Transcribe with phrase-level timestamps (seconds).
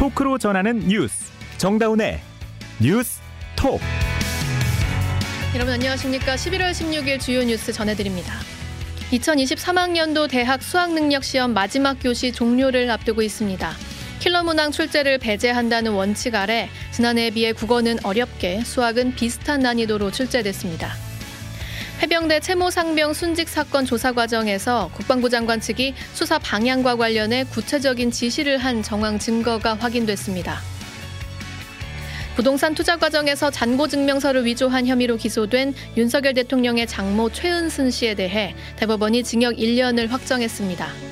[0.00, 1.30] 토크로 전하는 뉴스.
[1.58, 2.20] 정다운의
[2.80, 3.20] 뉴스
[3.54, 3.78] 톡.
[5.54, 6.36] 여러분 안녕하십니까?
[6.36, 8.32] 11월 16일 주요 뉴스 전해드립니다.
[9.12, 13.72] 2023학년도 대학 수학능력시험 마지막 교시 종료를 앞두고 있습니다.
[14.20, 21.09] 킬러 문항 출제를 배제한다는 원칙 아래 지난해에 비해 국어는 어렵게 수학은 비슷한 난이도로 출제됐습니다
[22.02, 28.56] 해병대 채모 상병 순직 사건 조사 과정에서 국방부 장관 측이 수사 방향과 관련해 구체적인 지시를
[28.56, 30.60] 한 정황 증거가 확인됐습니다.
[32.36, 39.22] 부동산 투자 과정에서 잔고 증명서를 위조한 혐의로 기소된 윤석열 대통령의 장모 최은순 씨에 대해 대법원이
[39.22, 41.09] 징역 1년을 확정했습니다.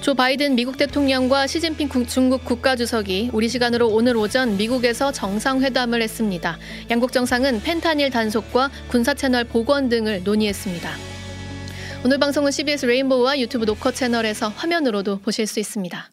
[0.00, 6.56] 조 바이든 미국 대통령과 시진핑 중국 국가주석이 우리 시간으로 오늘 오전 미국에서 정상회담을 했습니다.
[6.88, 10.90] 양국 정상은 펜타닐 단속과 군사 채널 복원 등을 논의했습니다.
[12.04, 16.10] 오늘 방송은 CBS 레인보우와 유튜브 노커 채널에서 화면으로도 보실 수 있습니다.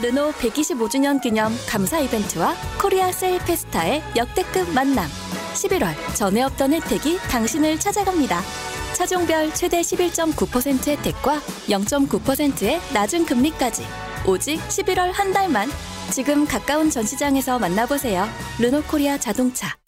[0.00, 5.08] 르노 125주년 기념 감사 이벤트와 코리아 세일 페스타의 역대급 만남.
[5.54, 8.69] 11월 전에 없던 혜택이 당신을 찾아갑니다.
[9.00, 13.82] 차종별 최대 11.9% 혜택과 0.9%의 낮은 금리까지
[14.28, 15.70] 오직 11월 한 달만
[16.12, 18.26] 지금 가까운 전시장에서 만나보세요.
[18.60, 19.78] 르노코리아 자동차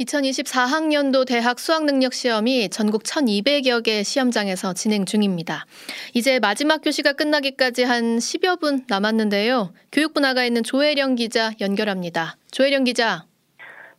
[0.00, 5.66] 2024학년도 대학 수학능력 시험이 전국 1200여 개 시험장에서 진행 중입니다.
[6.12, 9.74] 이제 마지막 교시가 끝나기까지 한 10여 분 남았는데요.
[9.90, 12.36] 교육부 나가 있는 조혜령 기자 연결합니다.
[12.52, 13.26] 조혜령 기자.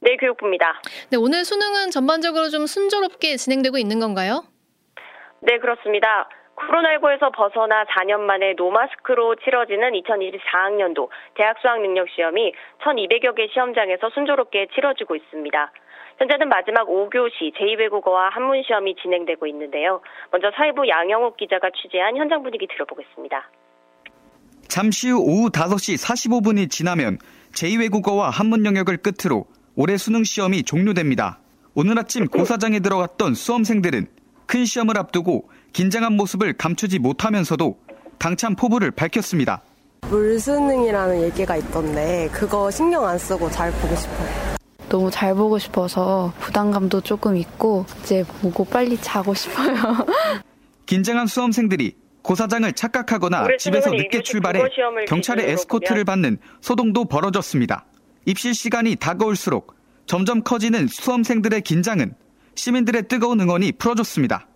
[0.05, 0.81] 네, 교육부입니다.
[1.09, 4.43] 네, 오늘 수능은 전반적으로 좀 순조롭게 진행되고 있는 건가요?
[5.41, 6.29] 네, 그렇습니다.
[6.55, 12.53] 코로나19에서 벗어나 4년 만에 노마스크로 치러지는 2024학년도 대학 수학 능력 시험이
[12.85, 15.71] 1200여 개 시험장에서 순조롭게 치러지고 있습니다.
[16.19, 20.01] 현재는 마지막 5교시 제2외국어와 한문 시험이 진행되고 있는데요.
[20.31, 23.49] 먼저 사회부 양영욱 기자가 취재한 현장 분위기 들어보겠습니다.
[24.69, 27.17] 잠시 후 오후 5시 45분이 지나면
[27.55, 31.39] 제2외국어와 한문 영역을 끝으로 올해 수능 시험이 종료됩니다.
[31.73, 34.07] 오늘 아침 고사장에 들어갔던 수험생들은
[34.45, 37.77] 큰 시험을 앞두고 긴장한 모습을 감추지 못하면서도
[38.17, 39.61] 당찬 포부를 밝혔습니다.
[40.09, 44.55] 물수능이라는 얘기가 있던데 그거 신경 안 쓰고 잘 보고 싶어요.
[44.87, 49.75] 너무 잘 보고 싶어서 부담감도 조금 있고 이제 보고 빨리 자고 싶어요.
[50.85, 54.63] 긴장한 수험생들이 고사장을 착각하거나 집에서 늦게 출발해
[55.07, 57.85] 경찰의 에스코트를 받는 소동도 벌어졌습니다.
[58.25, 59.75] 입실 시간이 다가올수록
[60.07, 62.13] 점점 커지는 수험생들의 긴장은
[62.55, 64.47] 시민들의 뜨거운 응원이 풀어줬습니다.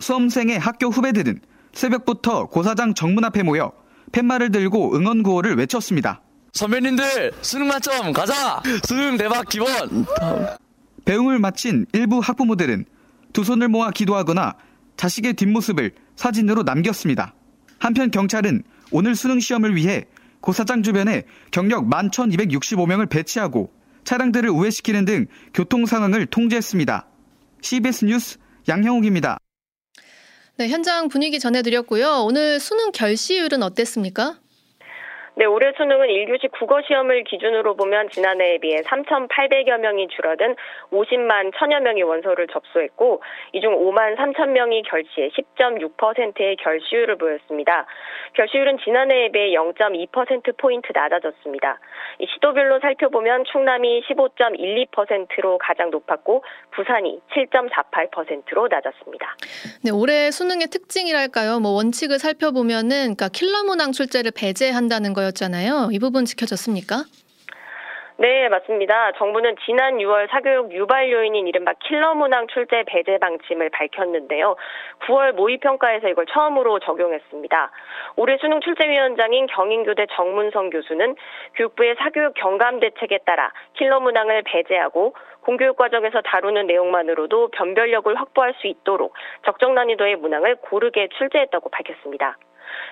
[0.00, 1.40] 수험생의 학교 후배들은
[1.72, 3.72] 새벽부터 고사장 정문 앞에 모여
[4.12, 6.22] 팻말을 들고 응원 구호를 외쳤습니다.
[6.52, 8.62] 선배님들 수능 만점 가자!
[8.86, 9.68] 수능 대박 기본!
[11.04, 12.84] 배웅을 마친 일부 학부모들은
[13.32, 14.54] 두 손을 모아 기도하거나
[14.96, 17.34] 자식의 뒷모습을 사진으로 남겼습니다.
[17.78, 20.06] 한편 경찰은 오늘 수능 시험을 위해
[20.40, 23.70] 고사장 주변에 경력 11,265명을 배치하고
[24.04, 27.06] 차량들을 우회시키는 등 교통 상황을 통제했습니다.
[27.60, 28.38] CBS 뉴스
[28.68, 29.38] 양형욱입니다.
[30.58, 32.24] 네, 현장 분위기 전해드렸고요.
[32.26, 34.38] 오늘 수능 결시율은 어땠습니까?
[35.36, 40.56] 네, 올해 수능은 1교시 국어 시험을 기준으로 보면 지난해에 비해 3,800여 명이 줄어든
[40.90, 43.22] 50만 1천여 명이 원서를 접수했고
[43.52, 47.86] 이 중 5만 3천 명이 결시해 10.6%의 결시율을 보였습니다.
[48.34, 51.78] 결시율은 지난해에 비해 0.2% 포인트 낮아졌습니다.
[52.20, 59.36] 이 시도별로 살펴보면 충남이 15.12%로 가장 높았고 부산이 7.48%로 낮았습니다.
[59.84, 61.60] 네, 올해 수능의 특징이랄까요?
[61.60, 65.08] 뭐 원칙을 살펴보면은 그러니까 킬러 문항 출제를 배제한다는.
[65.18, 65.88] 거였잖아요.
[65.92, 67.04] 이 부분 지켜졌습니까?
[68.20, 69.12] 네, 맞습니다.
[69.12, 74.56] 정부는 지난 6월 사교육 유발 요인인 이른바 킬러 문항 출제 배제 방침을 밝혔는데요.
[75.06, 77.70] 9월 모의평가에서 이걸 처음으로 적용했습니다.
[78.16, 81.14] 올해 수능 출제위원장인 경인교대 정문성 교수는
[81.54, 88.66] 교육부의 사교육 경감 대책에 따라 킬러 문항을 배제하고 공교육 과정에서 다루는 내용만으로도 변별력을 확보할 수
[88.66, 89.14] 있도록
[89.44, 92.36] 적정 난이도의 문항을 고르게 출제했다고 밝혔습니다.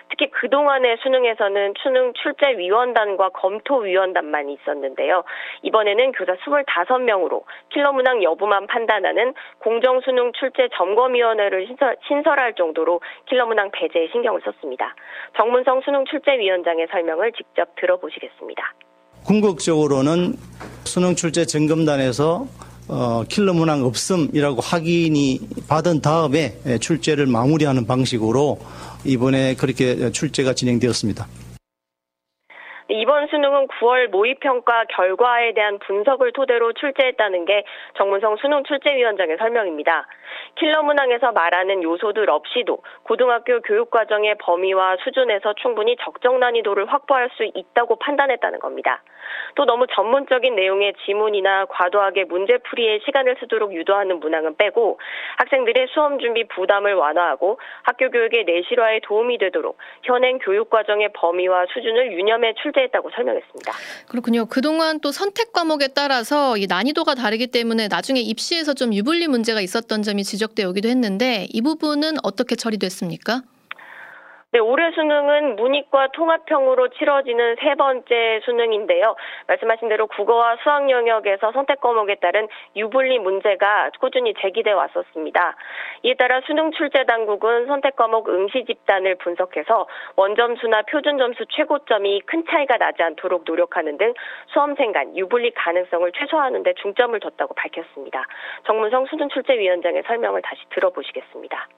[0.09, 5.25] 특히 그동안의 수능에서는 수능 출제위원단과 검토위원단만 있었는데요.
[5.63, 13.71] 이번에는 교사 25명으로 킬러 문항 여부만 판단하는 공정수능 출제 점검위원회를 신설, 할 정도로 킬러 문항
[13.73, 14.95] 배제에 신경을 썼습니다.
[15.37, 18.75] 정문성 수능 출제위원장의 설명을 직접 들어보시겠습니다.
[19.27, 20.35] 궁극적으로는
[20.85, 22.47] 수능 출제 점검단에서
[22.89, 28.61] 어, 킬러 문항 없음이라고 확인이 받은 다음에 출제를 마무리하는 방식으로
[29.05, 31.27] 이번에 그렇게 출제가 진행되었습니다.
[32.89, 37.65] 이번 수능은 9월 모의평가 결과에 대한 분석을 토대로 출제했다는 게
[37.97, 40.07] 정문성 수능 출제위원장의 설명입니다.
[40.55, 47.97] 킬러 문항에서 말하는 요소들 없이도 고등학교 교육과정의 범위와 수준에서 충분히 적정 난이도를 확보할 수 있다고
[47.97, 49.03] 판단했다는 겁니다.
[49.57, 55.01] 또 너무 전문적인 내용의 지문이나 과도하게 문제풀이에 시간을 쓰도록 유도하는 문항은 빼고
[55.39, 62.55] 학생들의 수험 준비 부담을 완화하고 학교 교육의 내실화에 도움이 되도록 현행 교육과정의 범위와 수준을 유념해
[62.55, 63.73] 출제 했다고 설명했습니다.
[64.09, 64.47] 그렇군요.
[64.47, 70.03] 그동안 또 선택 과목에 따라서 이 난이도가 다르기 때문에 나중에 입시에서 좀 유불리 문제가 있었던
[70.03, 73.43] 점이 지적되어 오기도 했는데 이 부분은 어떻게 처리됐습니까?
[74.57, 79.15] 네, 올해 수능은 문이과 통합형으로 치러지는 세 번째 수능인데요.
[79.49, 85.57] 말씀하신 대로 국어와 수학 영역에서 선택 과목에 따른 유불리 문제가 꾸준히 제기돼 왔었습니다.
[86.05, 92.43] 이에 따라 수능 출제 당국은 선택 과목 응시 집단을 분석해서 원점수나 표준 점수 최고점이 큰
[92.49, 94.15] 차이가 나지 않도록 노력하는 등
[94.47, 98.25] 수험생 간 유불리 가능성을 최소화하는 데 중점을 뒀다고 밝혔습니다.
[98.65, 101.69] 정문성 수능 출제위원장의 설명을 다시 들어보시겠습니다.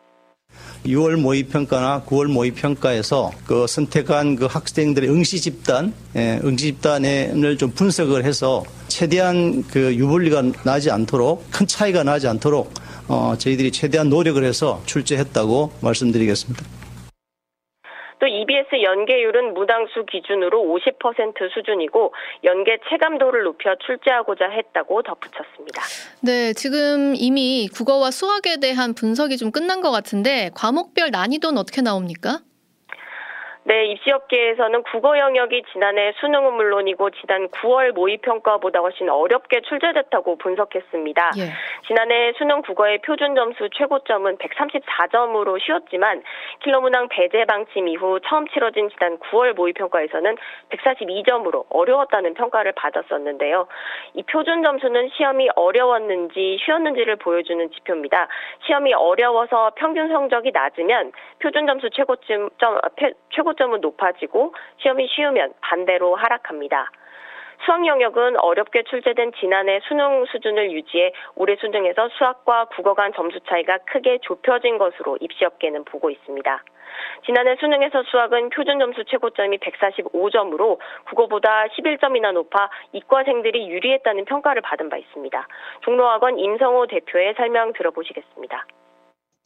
[0.88, 8.24] 6월 모의평가나 9월 모의평가에서 그 선택한 그 학생들의 응시 집단, 예, 응시 집단을 좀 분석을
[8.24, 12.72] 해서 최대한 그 유불리가 나지 않도록 큰 차이가 나지 않도록
[13.08, 16.77] 어, 저희들이 최대한 노력을 해서 출제했다고 말씀드리겠습니다.
[18.58, 22.12] 또 EBS 연계율은 무당수 기준으로 50% 수준이고
[22.44, 25.82] 연계 체감도를 높여 출제하고자 했다고 덧붙였습니다.
[26.22, 32.40] 네, 지금 이미 국어와 수학에 대한 분석이 좀 끝난 것 같은데 과목별 난이도는 어떻게 나옵니까?
[33.68, 41.32] 네, 입시업계에서는 국어 영역이 지난해 수능은 물론이고 지난 9월 모의평가보다 훨씬 어렵게 출제됐다고 분석했습니다.
[41.36, 41.52] 예.
[41.86, 46.22] 지난해 수능 국어의 표준 점수 최고점은 134점으로 쉬웠지만
[46.60, 50.36] 킬러문항 배제 방침 이후 처음 치러진 지난 9월 모의평가에서는
[50.70, 53.68] 142점으로 어려웠다는 평가를 받았었는데요.
[54.14, 58.28] 이 표준 점수는 시험이 어려웠는지 쉬웠는지를 보여주는 지표입니다.
[58.66, 62.48] 시험이 어려워서 평균 성적이 낮으면 표준 점수 최고점
[63.28, 66.90] 최고 최고점은 높아지고 시험이 쉬우면 반대로 하락합니다.
[67.66, 73.78] 수학 영역은 어렵게 출제된 지난해 수능 수준을 유지해 올해 수능에서 수학과 국어 간 점수 차이가
[73.78, 76.62] 크게 좁혀진 것으로 입시업계는 보고 있습니다.
[77.26, 84.96] 지난해 수능에서 수학은 표준 점수 최고점이 145점으로 국어보다 11점이나 높아 이과생들이 유리했다는 평가를 받은 바
[84.96, 85.48] 있습니다.
[85.80, 88.66] 종로학원 임성호 대표의 설명 들어보시겠습니다.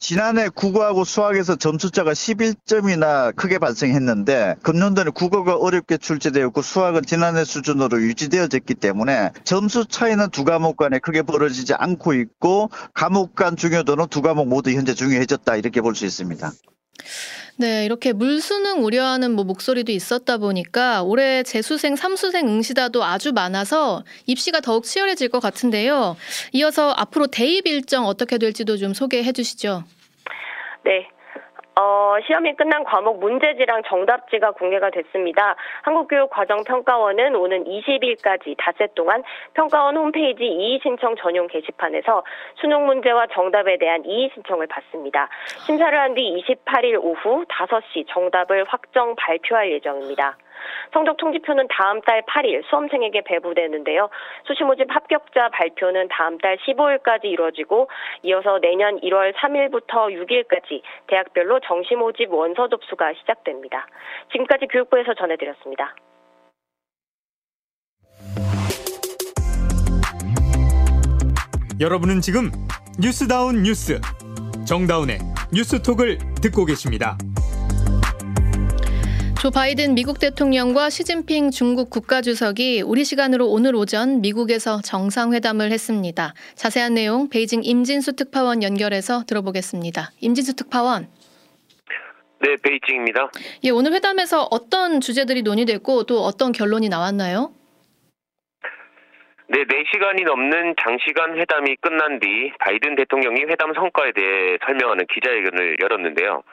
[0.03, 8.73] 지난해 국어하고 수학에서 점수차가 11점이나 크게 발생했는데 금년도는 국어가 어렵게 출제되었고 수학은 지난해 수준으로 유지되어졌기
[8.73, 14.49] 때문에 점수 차이는 두 과목 간에 크게 벌어지지 않고 있고 과목 간 중요도는 두 과목
[14.49, 16.51] 모두 현재 중요해졌다 이렇게 볼 수 있습니다.
[17.57, 24.59] 네, 이렇게 물수능 우려하는 뭐 목소리도 있었다 보니까 올해 재수생, 삼수생 응시다도 아주 많아서 입시가
[24.61, 26.15] 더욱 치열해질 것 같은데요.
[26.53, 29.83] 이어서 앞으로 대입 일정 어떻게 될지도 좀 소개해 주시죠.
[30.83, 31.07] 네.
[31.75, 35.55] 어, 시험이 끝난 과목 문제지랑 정답지가 공개가 됐습니다.
[35.81, 39.23] 한국교육과정평가원은 오는 20일까지 닷새 동안
[39.53, 42.23] 평가원 홈페이지 이의 신청 전용 게시판에서
[42.55, 45.29] 수능 문제와 정답에 대한 이의 신청을 받습니다.
[45.65, 50.37] 심사를 한 뒤 28일 오후 5시 정답을 확정 발표할 예정입니다.
[50.93, 54.09] 성적 통지표는 다음 달 8일 수험생에게 배부되는데요.
[54.45, 57.89] 수시 모집 합격자 발표는 다음 달 15일까지 이루어지고
[58.23, 63.87] 이어서 내년 1월 3일부터 6일까지 대학별로 정시 모집 원서 접수가 시작됩니다.
[64.31, 65.95] 지금까지 교육부에서 전해드렸습니다.
[71.81, 72.51] 여러분은 지금
[73.01, 73.99] 뉴스다운 뉴스
[74.65, 75.17] 정다운의
[75.53, 77.17] 뉴스톡을 듣고 계십니다.
[79.43, 86.33] 조 바이든 미국 대통령과 시진핑 중국 국가주석이 우리 시간으로 오늘 오전 미국에서 정상회담을 했습니다.
[86.55, 90.11] 자세한 내용 베이징 임진수 특파원 연결해서 들어보겠습니다.
[90.21, 91.09] 임진수 특파원.
[92.39, 93.31] 네, 베이징입니다.
[93.65, 97.51] 예, 오늘 회담에서 어떤 주제들이 논의됐고 또 어떤 결론이 나왔나요?
[99.49, 106.43] 네, 4시간이 넘는 장시간 회담이 끝난 뒤 바이든 대통령이 회담 성과에 대해 설명하는 기자회견을 열었는데요.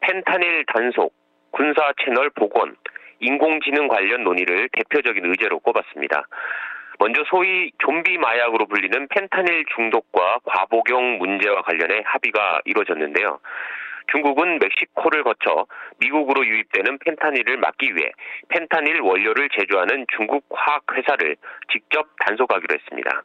[0.00, 1.21] 펜타닐 단속,
[1.52, 2.76] 군사 채널 복원,
[3.20, 6.24] 인공지능 관련 논의를 대표적인 의제로 꼽았습니다.
[6.98, 13.38] 먼저 소위 좀비 마약으로 불리는 펜타닐 중독과 과복용 문제와 관련해 합의가 이루어졌는데요.
[14.10, 15.66] 중국은 멕시코를 거쳐
[15.98, 18.10] 미국으로 유입되는 펜타닐을 막기 위해
[18.48, 21.36] 펜타닐 원료를 제조하는 중국 화학 회사를
[21.70, 23.22] 직접 단속하기로 했습니다.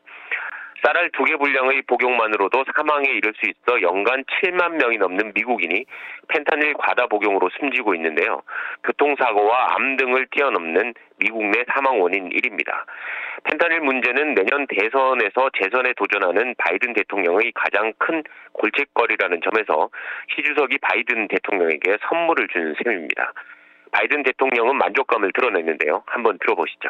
[0.84, 5.86] 쌀알 두 개 분량의 복용만으로도 사망에 이를 수 있어 연간 7만 명이 넘는 미국인이
[6.29, 8.43] 펜타닐 과다 복용으로 숨지고 있는데요.
[8.84, 12.86] 교통사고와 암 등을 뛰어넘는 미국 내 사망 원인 1위입니다.
[13.43, 19.89] 펜타닐 문제는 내년 대선에서 재선에 도전하는 바이든 대통령의 가장 큰 골칫거리라는 점에서
[20.36, 23.34] 시 주석이 바이든 대통령에게 선물을 준 셈입니다.
[23.91, 26.03] 바이든 대통령은 만족감을 드러냈는데요.
[26.07, 26.89] 한번 들어보시죠.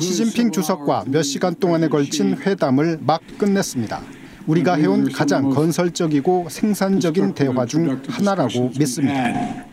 [0.00, 4.02] 시진핑 주석과 몇 시간 동안에 걸친 회담을 막 끝냈습니다.
[4.48, 9.66] 우리가 해온 가장 건설적이고 생산적인 대화 중 하나라고 믿습니다.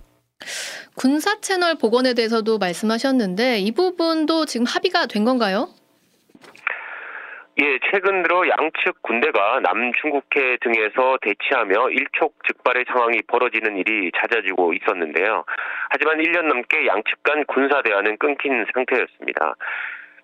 [0.93, 5.69] 군사 채널 복원에 대해서도 말씀하셨는데 이 부분도 지금 합의가 된 건가요?
[7.61, 15.45] 예, 최근 들어 양측 군대가 남중국해 등에서 대치하며 일촉즉발의 상황이 벌어지는 일이 잦아지고 있었는데요.
[15.91, 19.53] 하지만 1년 넘게 양측 간 군사 대화는 끊긴 상태였습니다.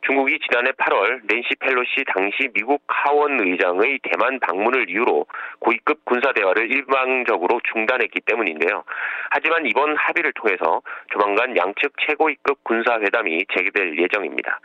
[0.01, 5.27] 중국이 지난해 8월 낸시 펠로시 당시 미국 하원 의장의 대만 방문을 이유로
[5.59, 8.83] 고위급 군사 대화를 일방적으로 중단했기 때문인데요.
[9.29, 10.81] 하지만 이번 합의를 통해서
[11.11, 14.59] 조만간 양측 최고위급 군사 회담이 재개될 예정입니다.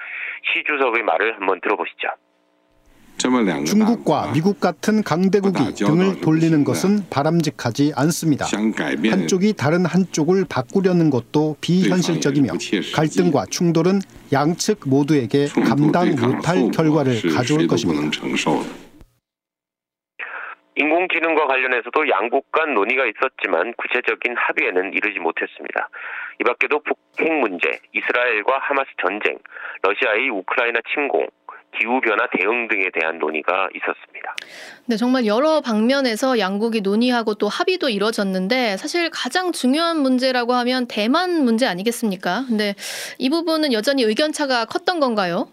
[0.44, 2.08] 시 주석의 말을 한번 들어보시죠.
[3.18, 8.44] 중국과 미국 같은 강대국이 등을 돌리는 것은 바람직하지 않습니다.
[8.44, 12.52] 한쪽이 다른 한쪽을 바꾸려는 것도 비현실적이며
[12.94, 14.00] 갈등과 충돌은
[14.32, 18.10] 양측 모두에게 감당 못할 결과를 가져올 것입니다.
[20.76, 25.88] 인공지능과 관련해서도 양국 간 논의가 있었지만 구체적인 합의에는 이르지 못했습니다.
[26.40, 29.38] 이 밖에도 북핵 문제, 이스라엘과 하마스 전쟁,
[29.82, 31.28] 러시아의 우크라이나 침공,
[31.78, 34.36] 기후변화 대응 등에 대한 논의가 있었습니다.
[34.86, 41.44] 네, 정말 여러 방면에서 양국이 논의하고 또 합의도 이뤄졌는데 사실 가장 중요한 문제라고 하면 대만
[41.44, 42.44] 문제 아니겠습니까?
[42.48, 42.74] 근데
[43.18, 45.48] 이 부분은 여전히 의견차가 컸던 건가요?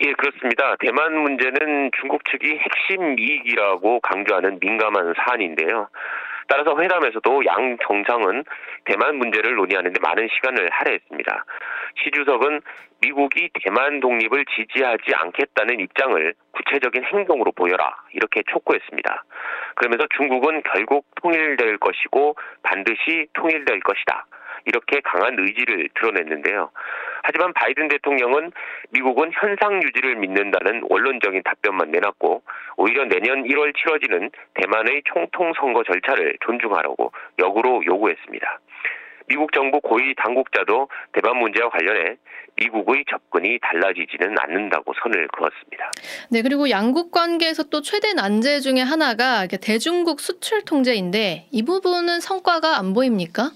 [0.00, 0.76] 예, 그렇습니다.
[0.80, 5.88] 대만 문제는 중국 측이 핵심 이익이라고 강조하는 민감한 사안인데요.
[6.48, 8.44] 따라서 회담에서도 양 정상은
[8.84, 11.44] 대만 문제를 논의하는데 많은 시간을 할애했습니다.
[12.02, 12.60] 시 주석은
[13.02, 19.24] 미국이 대만 독립을 지지하지 않겠다는 입장을 구체적인 행동으로 보여라 이렇게 촉구했습니다.
[19.76, 24.26] 그러면서 중국은 결국 통일될 것이고 반드시 통일될 것이다.
[24.64, 26.70] 이렇게 강한 의지를 드러냈는데요.
[27.26, 28.52] 하지만 바이든 대통령은
[28.90, 32.42] 미국은 현상 유지를 믿는다는 원론적인 답변만 내놨고
[32.76, 38.60] 오히려 내년 1월 치러지는 대만의 총통 선거 절차를 존중하라고 역으로 요구했습니다.
[39.26, 42.16] 미국 정부 고위 당국자도 대만 문제와 관련해
[42.58, 45.90] 미국의 접근이 달라지지는 않는다고 선을 그었습니다.
[46.30, 52.78] 네, 그리고 양국 관계에서 또 최대 난제 중에 하나가 대중국 수출 통제인데 이 부분은 성과가
[52.78, 53.50] 안 보입니까?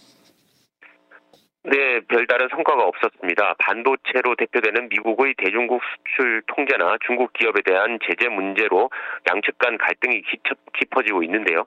[1.63, 3.55] 네, 별다른 성과가 없었습니다.
[3.59, 8.91] 반도체로 대표되는 미국의 대중국 수출 통제나 중국 기업에 대한 제재 문제로
[9.31, 10.23] 양측 간 갈등이
[10.73, 11.67] 깊어지고 있는데요.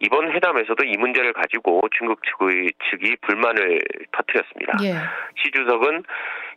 [0.00, 3.80] 이번 회담에서도 이 문제를 가지고 중국 측의 측이 불만을
[4.10, 4.76] 터뜨렸습니다.
[4.82, 4.94] 예.
[5.40, 6.02] 시 주석은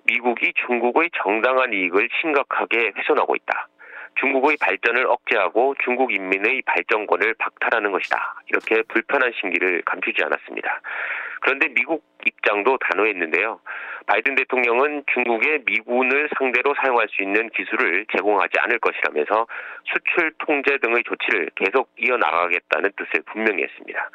[0.06, 3.68] 미국이 중국의 정당한 이익을 심각하게 훼손하고 있다.
[4.16, 8.36] 중국의 발전을 억제하고 중국 인민의 발전권을 박탈하는 것이다.
[8.48, 10.82] 이렇게 불편한 심기를 감추지 않았습니다.
[11.42, 13.60] 그런데 미국 입장도 단호했는데요.
[14.06, 19.48] 바이든 대통령은 중국의 미군을 상대로 사용할 수 있는 기술을 제공하지 않을 것이라면서
[19.86, 24.10] 수출 통제 등의 조치를 계속 이어나가겠다는 뜻을 분명히 했습니다.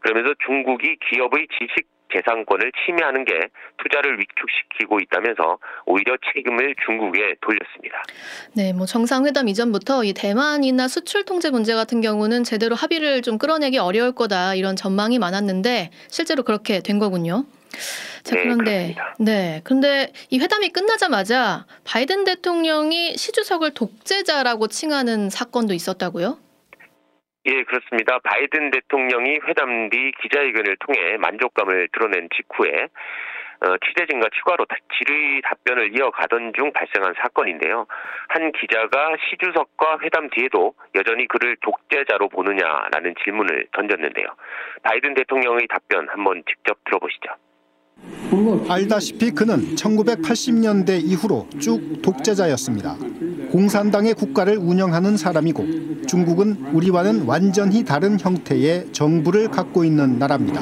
[0.00, 3.32] 그러면서 중국이 기업의 지식 재산권을 침해하는 게
[3.82, 8.02] 투자를 위축시키고 있다면서 오히려 책임을 중국에 돌렸습니다.
[8.54, 13.78] 네, 뭐 정상회담 이전부터 이 대만이나 수출 통제 문제 같은 경우는 제대로 합의를 좀 끌어내기
[13.78, 17.44] 어려울 거다 이런 전망이 많았는데 실제로 그렇게 된 거군요.
[18.22, 18.96] 자, 네, 그런데.
[19.18, 19.60] 네.
[19.64, 26.38] 그런데 이 회담이 끝나자마자 바이든 대통령이 시 주석을 독재자라고 칭하는 사건도 있었다고요?
[27.46, 28.18] 예, 그렇습니다.
[28.18, 32.88] 바이든 대통령이 회담 뒤 기자회견을 통해 만족감을 드러낸 직후에
[33.60, 34.66] 어, 취재진과 추가로
[34.98, 37.86] 질의 답변을 이어가던 중 발생한 사건인데요.
[38.28, 44.26] 한 기자가 시주석과 회담 뒤에도 여전히 그를 독재자로 보느냐라는 질문을 던졌는데요.
[44.82, 47.30] 바이든 대통령의 답변 한번 직접 들어보시죠.
[48.68, 52.96] 알다시피 그는 1980년대 이후로 쭉 독재자였습니다.
[53.56, 60.60] 공산당의 국가를 운영하는 사람이고 중국은 우리와는 완전히 다른 형태의 정부를 갖고 있는 나라입니다.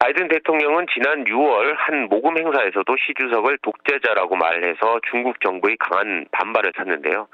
[0.00, 6.72] 바이든 대통령은 지난 6월 한 모금 행사에서도 시 주석을 독재자라고 말해서 중국 정부의 강한 반발을
[6.76, 7.28] 샀는데요.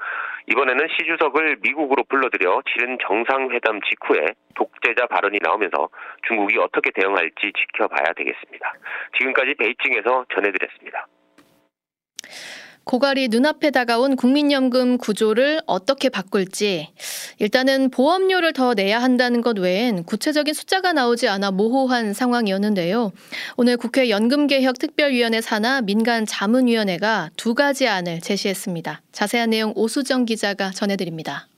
[0.51, 5.89] 이번에는 시 주석을 미국으로 불러들여 치른 정상회담 직후에 독재자 발언이 나오면서
[6.27, 8.73] 중국이 어떻게 대응할지 지켜봐야 되겠습니다.
[9.17, 11.07] 지금까지 베이징에서 전해드렸습니다.
[12.87, 16.87] 고갈이 눈앞에 다가온 국민연금 구조를 어떻게 바꿀지
[17.37, 23.11] 일단은 보험료를 더 내야 한다는 것 외엔 구체적인 숫자가 나오지 않아 모호한 상황이었는데요.
[23.57, 29.01] 오늘 국회 연금개혁특별위원회 산하 민간자문위원회가 두 가지 안을 제시했습니다.
[29.11, 31.49] 자세한 내용 오수정 기자가 전해드립니다.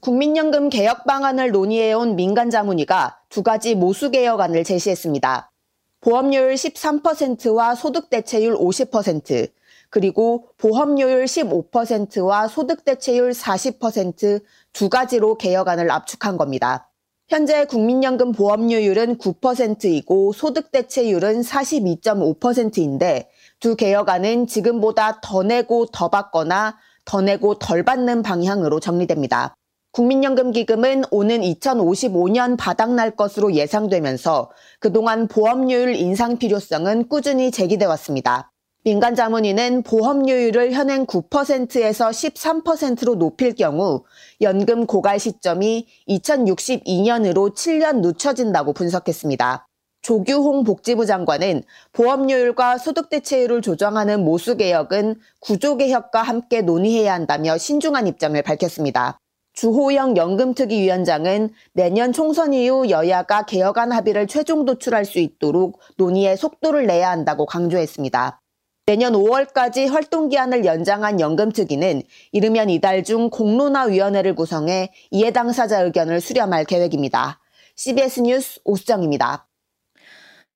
[0.00, 5.50] 국민연금 개혁 방안을 논의해온 민간자문위가 두 가지 모수 개혁안을 제시했습니다.
[6.00, 9.50] 보험료율 13%와 소득 대체율 50%,
[9.90, 16.88] 그리고 보험료율 15%와 소득 대체율 40%두 가지로 개혁안을 압축한 겁니다.
[17.28, 23.28] 현재 국민연금 보험료율은 9%이고 소득 대체율은 42.5%인데
[23.60, 29.57] 두 개혁안은 지금보다 더 내고 더 받거나 더 내고 덜 받는 방향으로 정리됩니다.
[29.98, 38.52] 국민연금 기금은 오는 2055년 바닥날 것으로 예상되면서 그동안 보험료율 인상 필요성은 꾸준히 제기돼 왔습니다.
[38.84, 44.04] 민간 자문위는 보험료율을 현행 9%에서 13%로 높일 경우
[44.40, 49.66] 연금 고갈 시점이 2062년으로 7년 늦춰진다고 분석했습니다.
[50.02, 59.18] 조규홍 복지부 장관은 보험료율과 소득대체율을 조정하는 모수 개혁은 구조개혁과 함께 논의해야 한다며 신중한 입장을 밝혔습니다.
[59.58, 67.10] 주호영 연금특위위원장은 내년 총선 이후 여야가 개혁안 합의를 최종 도출할 수 있도록 논의에 속도를 내야
[67.10, 68.40] 한다고 강조했습니다.
[68.86, 76.64] 내년 5월까지 활동 기한을 연장한 연금특위는 이르면 이달 중 공론화위원회를 구성해 이해 당사자 의견을 수렴할
[76.64, 77.40] 계획입니다.
[77.74, 79.47] CBS 뉴스 오수정입니다.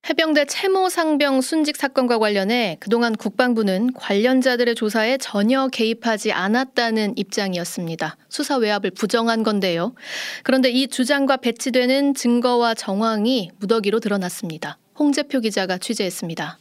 [0.09, 8.17] 해병대 채모 상병 순직 사건과 관련해 그동안 국방부는 관련자들의 조사에 전혀 개입하지 않았다는 입장이었습니다.
[8.29, 9.95] 수사 외압을 부정한 건데요.
[10.43, 14.77] 그런데 이 주장과 배치되는 증거와 정황이 무더기로 드러났습니다.
[14.99, 16.59] 홍재표 기자가 취재했습니다.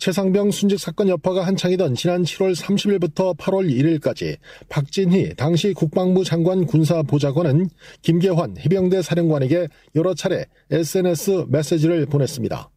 [0.00, 4.38] 최상병 순직 사건 여파가 한창이던 지난 7월 30일부터 8월 1일까지
[4.70, 7.68] 박진희 당시 국방부 장관 군사보좌관은
[8.00, 12.70] 김계환 해병대 사령관에게 여러 차례 SNS 메시지를 보냈습니다.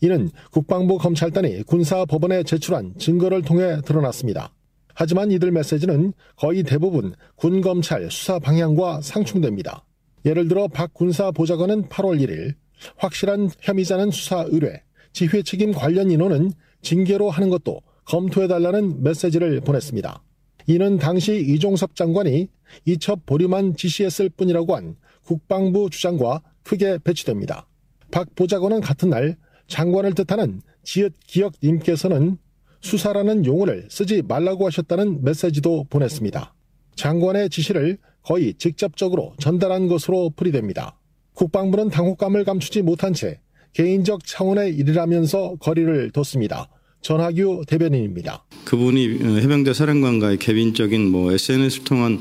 [0.00, 4.50] 이는 국방부 검찰단이 군사법원에 제출한 증거를 통해 드러났습니다.
[4.94, 9.84] 하지만 이들 메시지는 거의 대부분 군검찰 수사 방향과 상충됩니다.
[10.24, 12.54] 예를 들어 박 군사 보좌관은 8월 1일
[12.96, 20.22] 확실한 혐의자는 수사 의뢰, 지휘 책임 관련 인원은 징계로 하는 것도 검토해달라는 메시지를 보냈습니다.
[20.66, 22.48] 이는 당시 이종섭 장관이
[22.84, 27.66] 이첩 보류만 지시했을 뿐이라고 한 국방부 주장과 크게 배치됩니다.
[28.10, 32.38] 박 보좌관은 같은 날 장관을 뜻하는 지읒 기억님께서는
[32.80, 36.54] 수사라는 용어를 쓰지 말라고 하셨다는 메시지도 보냈습니다.
[36.96, 40.98] 장관의 지시를 거의 직접적으로 전달한 것으로 풀이됩니다.
[41.34, 43.40] 국방부는 당혹감을 감추지 못한 채
[43.72, 46.68] 개인적 차원의 일이라면서 거리를 뒀습니다.
[47.02, 48.44] 전하규 대변인입니다.
[48.64, 52.20] 그분이 해병대 사령관과의 개인적인 뭐 SNS를 통한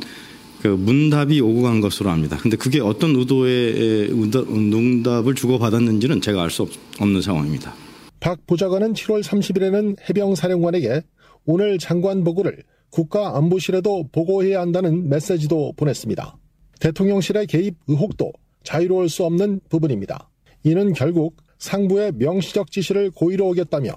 [0.62, 2.38] 그 문답이 오고 간 것으로 압니다.
[2.38, 6.68] 근데 그게 어떤 의도의 응답을 주고받았는지는 제가 알 수
[7.00, 7.74] 없는 상황입니다.
[8.20, 11.02] 박 보좌관은 7월 30일에는 해병 사령관에게
[11.46, 16.38] 오늘 장관 보고를 국가안보실에도 보고해야 한다는 메시지도 보냈습니다.
[16.82, 18.34] 대통령실의 개입 의혹도
[18.64, 20.30] 자유로울 수 없는 부분입니다.
[20.64, 23.92] 이는 결국 상부의 명시적 지시를 고의로 어겼다며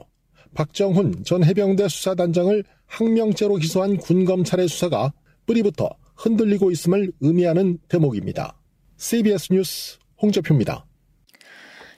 [0.54, 5.12] 박정훈 전 해병대 수사단장을 항명죄로 기소한 군검찰의 수사가
[5.46, 8.58] 뿌리부터 흔들리고 있음을 의미하는 대목입니다.
[8.96, 10.84] CBS 뉴스 홍재표입니다.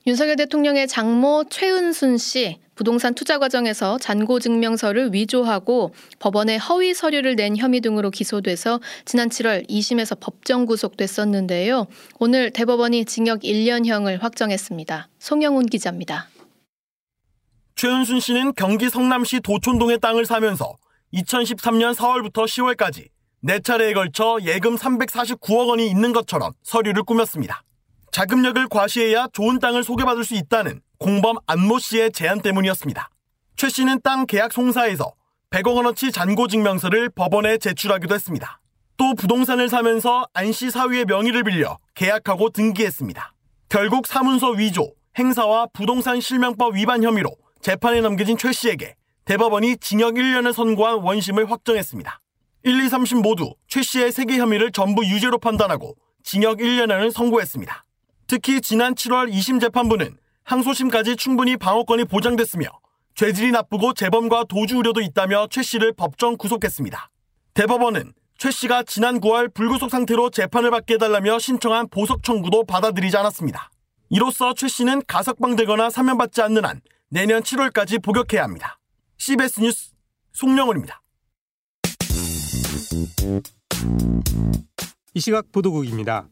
[0.07, 7.57] 윤석열 대통령의 장모 최은순 씨 부동산 투자 과정에서 잔고 증명서를 위조하고 법원에 허위 서류를 낸
[7.57, 11.87] 혐의 등으로 기소돼서 지난 7월 2심에서 법정 구속됐었는데요.
[12.19, 15.09] 오늘 대법원이 징역 1년형을 확정했습니다.
[15.19, 16.29] 송영훈 기자입니다.
[17.77, 20.77] 최은순 씨는 경기 성남시 도촌동의 땅을 사면서
[21.13, 23.09] 2013년 4월부터 10월까지
[23.45, 27.63] 4차례에 걸쳐 예금 349억 원이 있는 것처럼 서류를 꾸몄습니다.
[28.13, 33.11] 자금력을 과시해야 좋은 땅을 소개받을 수 있다는 공범 안모 씨의 제안 때문이었습니다.
[33.57, 35.13] 최 씨는 땅 계약 송사에서
[35.51, 38.59] 100억 원어치 잔고 증명서를 법원에 제출하기도 했습니다.
[38.97, 43.35] 또 부동산을 사면서 안 씨 사위의 명의를 빌려 계약하고 등기했습니다.
[43.69, 48.95] 결국 사문서 위조, 행사와 부동산 실명법 위반 혐의로 재판에 넘겨진 최 씨에게
[49.27, 52.19] 대법원이 징역 1년을 선고한 원심을 확정했습니다.
[52.63, 57.85] 1, 2, 3심 모두 최 씨의 세개 혐의를 전부 유죄로 판단하고 징역 1년을 선고했습니다.
[58.27, 62.67] 특히 지난 7월 2심 재판부는 항소심까지 충분히 방어권이 보장됐으며
[63.15, 67.11] 죄질이 나쁘고 재범과 도주 우려도 있다며 최 씨를 법정 구속했습니다.
[67.55, 73.71] 대법원은 최 씨가 지난 9월 불구속 상태로 재판을 받게 해달라며 신청한 보석 청구도 받아들이지 않았습니다.
[74.11, 78.79] 이로써 최 씨는 가석방되거나 사면받지 않는 한 내년 7월까지 복역해야 합니다.
[79.19, 79.93] CBS 뉴스
[80.33, 81.01] 송영훈입니다.
[85.15, 86.27] 이 시각 보도국입니다.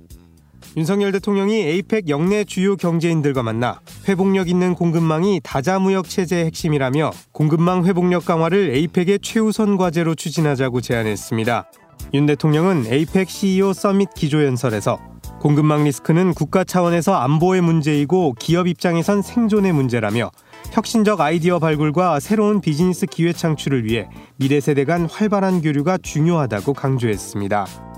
[0.76, 8.24] 윤석열 대통령이 에이펙 영내 주요 경제인들과 만나 회복력 있는 공급망이 다자무역 체제의 핵심이라며 공급망 회복력
[8.24, 11.70] 강화를 에이펙의 최우선 과제로 추진하자고 제안했습니다.
[12.14, 14.98] 윤 대통령은 에이펙 CEO 서밋 기조연설에서
[15.40, 20.30] 공급망 리스크는 국가 차원에서 안보의 문제이고 기업 입장에선 생존의 문제라며
[20.70, 27.91] 혁신적 아이디어 발굴과 새로운 비즈니스 기회 창출을 위해 미래 세대 간 활발한 교류가 중요하다고 강조했습니다.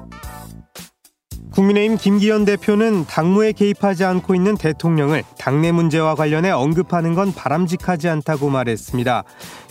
[1.54, 8.50] 국민의힘 김기현 대표는 당무에 개입하지 않고 있는 대통령을 당내 문제와 관련해 언급하는 건 바람직하지 않다고
[8.50, 9.22] 말했습니다.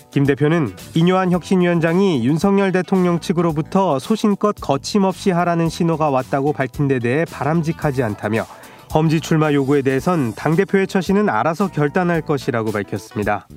[0.09, 7.25] 김 대표는 이뇨한 혁신위원장이 윤석열 대통령 측으로부터 소신껏 거침없이 하라는 신호가 왔다고 밝힌 데 대해
[7.25, 8.45] 바람직하지 않다며
[8.93, 13.47] 험지 출마 요구에 대해선 당대표의 처신은 알아서 결단할 것이라고 밝혔습니다.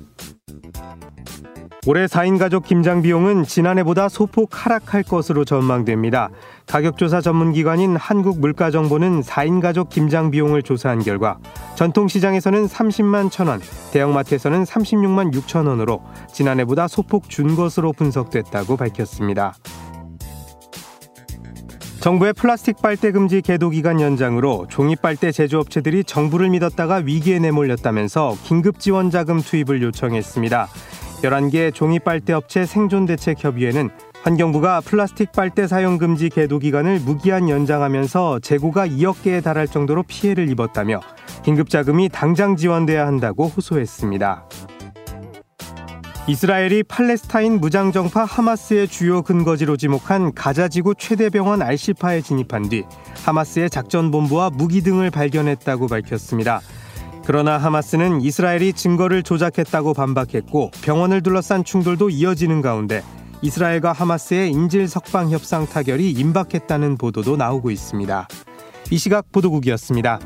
[1.89, 6.29] 올해 4인 가족 김장 비용은 지난해보다 소폭 하락할 것으로 전망됩니다.
[6.65, 11.37] 가격조사 전문기관인 한국물가정보는 4인 가족 김장 비용을 조사한 결과
[11.77, 13.61] 전통시장에서는 30만 천원,
[13.93, 16.01] 대형마트에서는 36만 6천 원으로
[16.33, 19.55] 지난해보다 소폭 준 것으로 분석됐다고 밝혔습니다.
[22.01, 28.79] 정부의 플라스틱 빨대 금지 계도 기간 연장으로 종이 빨대 제조업체들이 정부를 믿었다가 위기에 내몰렸다면서 긴급
[28.79, 30.67] 지원 자금 투입을 요청했습니다.
[31.21, 33.89] 11개 종이 빨대 업체 생존 대책 협의회는
[34.23, 40.49] 환경부가 플라스틱 빨대 사용 금지 계도 기간을 무기한 연장하면서 재고가 2억 개에 달할 정도로 피해를
[40.49, 40.99] 입었다며
[41.43, 44.45] 긴급 자금이 당장 지원돼야 한다고 호소했습니다.
[46.29, 52.83] 이스라엘이 팔레스타인 무장정파 하마스의 주요 근거지로 지목한 가자지구 최대 병원 알시파에 진입한 뒤
[53.23, 56.59] 하마스의 작전본부와 무기 등을 발견했다고 밝혔습니다.
[57.27, 63.03] 그러나 하마스는 이스라엘이 증거를 조작했다고 반박했고 병원을 둘러싼 충돌도 이어지는 가운데
[63.41, 68.29] 이스라엘과 하마스의 인질 석방 협상 타결이 임박했다는 보도도 나오고 있습니다.
[68.91, 70.21] 이 시각 보도국이었습니다.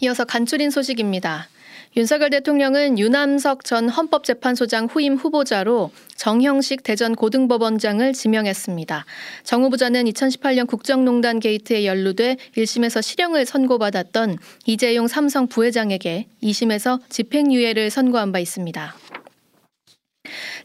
[0.00, 1.46] 이어서 간추린 소식입니다.
[1.96, 9.04] 윤석열 대통령은 유남석 전 헌법재판소장 후임 후보자로 정형식 대전 고등법원장을 지명했습니다.
[9.44, 18.32] 정 후보자는 2018년 국정농단 게이트에 연루돼 1심에서 실형을 선고받았던 이재용 삼성 부회장에게 2심에서 집행유예를 선고한
[18.32, 18.94] 바 있습니다.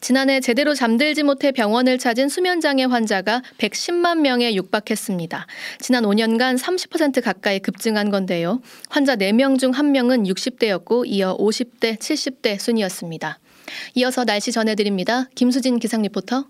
[0.02, 5.46] 지난해 제대로 잠들지 못해 병원을 찾은 수면장애 환자가 110만 명에 육박했습니다.
[5.80, 8.62] 지난 5년간 30% 가까이 급증한 건데요.
[8.90, 13.40] 환자 4명 중 1명은 60대였고 이어 50대, 70대 순이었습니다.
[13.96, 15.30] 이어서 날씨 전해드립니다.
[15.36, 16.46] 김수진 기상 리포터.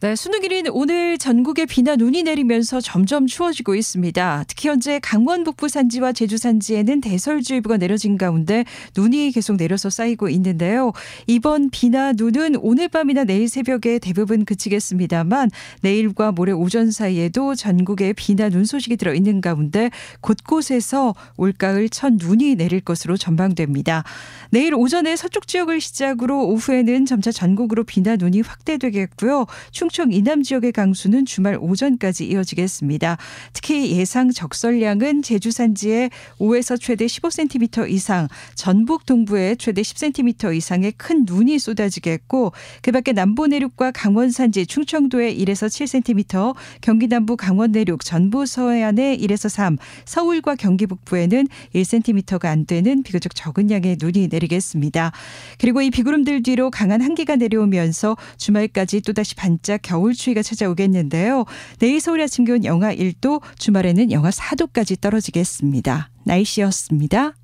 [0.00, 4.44] 네, 수능일인 오늘 전국에 비나 눈이 내리면서 점점 추워지고 있습니다.
[4.46, 8.64] 특히 현재 강원 북부 산지와 제주 산지에는 대설주의보가 내려진 가운데
[8.96, 10.92] 눈이 계속 내려서 쌓이고 있는데요.
[11.26, 18.50] 이번 비나 눈은 오늘 밤이나 내일 새벽에 대부분 그치겠습니다만 내일과 모레 오전 사이에도 전국에 비나
[18.50, 24.04] 눈 소식이 들어 있는 가운데 곳곳에서 올가을 첫 눈이 내릴 것으로 전망됩니다.
[24.50, 29.46] 내일 오전에 서쪽 지역을 시작으로 오후에는 점차 전국으로 비나 눈이 확대되겠고요.
[29.72, 33.16] 충청 이남 지역의 강수는 주말 오전까지 이어지겠습니다.
[33.52, 41.24] 특히 예상 적설량은 제주 산지에 5에서 최대 15cm 이상, 전북 동부에 최대 10cm 이상의 큰
[41.26, 48.46] 눈이 쏟아지겠고 그밖에 남부 내륙과 강원 산지, 충청도에 1에서 7cm, 경기 남부 강원 내륙, 전부
[48.46, 55.12] 서해안에 1에서 3, 서울과 경기 북부에는 1cm가 안 되는 비교적 적은 양의 눈이 내리겠습니다.
[55.58, 61.44] 그리고 이 비구름들 뒤로 강한 한기가 내려오면서 주말까지 또다시 반짝 겨울 추위가 찾아오겠는데요.
[61.78, 66.10] 내일 서울 아침 기온 영하 1도, 주말에는 영하 4도까지 떨어지겠습니다.
[66.24, 67.34] 날씨였습니다.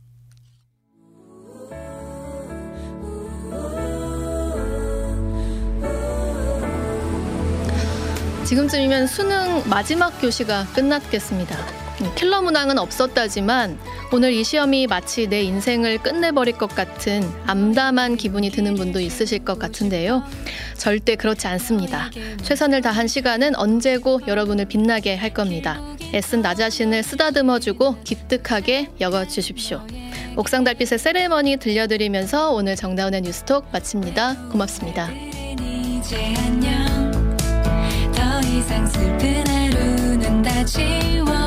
[8.45, 11.84] 지금쯤이면 수능 마지막 교시가 끝났겠습니다.
[12.15, 13.79] 킬러 문항은 없었다지만
[14.13, 19.59] 오늘 이 시험이 마치 내 인생을 끝내버릴 것 같은 암담한 기분이 드는 분도 있으실 것
[19.59, 20.23] 같은데요.
[20.77, 22.11] 절대 그렇지 않습니다.
[22.43, 25.81] 최선을 다한 시간은 언제고 여러분을 빛나게 할 겁니다.
[26.13, 29.83] 애쓴 나 자신을 쓰다듬어주고 기특하게 여겨주십시오.
[30.37, 34.49] 옥상 달빛의 세레머니 들려드리면서 오늘 정다운의 뉴스톡 마칩니다.
[34.51, 35.11] 고맙습니다.
[38.65, 41.44] 이상 슬픈 하루는 다 지워